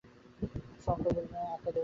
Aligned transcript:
শঙ্কর 0.85 1.11
বলেন, 1.15 1.35
আত্মা 1.45 1.69
দেহহীন। 1.71 1.79